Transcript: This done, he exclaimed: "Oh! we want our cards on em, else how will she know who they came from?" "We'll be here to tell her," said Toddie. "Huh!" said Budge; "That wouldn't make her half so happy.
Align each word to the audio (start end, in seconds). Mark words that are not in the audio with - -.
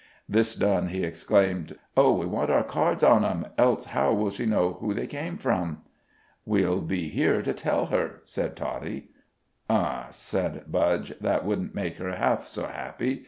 This 0.27 0.55
done, 0.55 0.87
he 0.87 1.03
exclaimed: 1.03 1.77
"Oh! 1.95 2.11
we 2.15 2.25
want 2.25 2.49
our 2.49 2.63
cards 2.63 3.03
on 3.03 3.23
em, 3.23 3.45
else 3.55 3.85
how 3.85 4.13
will 4.13 4.31
she 4.31 4.47
know 4.47 4.73
who 4.79 4.95
they 4.95 5.05
came 5.05 5.37
from?" 5.37 5.83
"We'll 6.43 6.81
be 6.81 7.07
here 7.09 7.43
to 7.43 7.53
tell 7.53 7.85
her," 7.93 8.21
said 8.25 8.55
Toddie. 8.55 9.09
"Huh!" 9.69 10.07
said 10.09 10.63
Budge; 10.71 11.13
"That 11.21 11.45
wouldn't 11.45 11.75
make 11.75 11.97
her 11.97 12.15
half 12.15 12.47
so 12.47 12.65
happy. 12.65 13.19